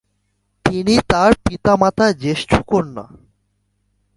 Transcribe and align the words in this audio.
তিনি 0.65 0.95
তার 1.07 1.31
পিতা-মাতার 1.49 2.13
জ্যেষ্ঠ 2.17 2.49
কন্যা। 2.67 3.05